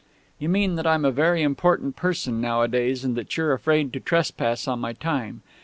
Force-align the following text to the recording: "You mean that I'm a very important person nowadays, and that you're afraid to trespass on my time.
"You 0.39 0.49
mean 0.49 0.77
that 0.77 0.87
I'm 0.87 1.05
a 1.05 1.11
very 1.11 1.43
important 1.43 1.95
person 1.95 2.41
nowadays, 2.41 3.03
and 3.05 3.15
that 3.15 3.37
you're 3.37 3.53
afraid 3.53 3.93
to 3.93 3.99
trespass 3.99 4.67
on 4.67 4.79
my 4.79 4.93
time. 4.93 5.43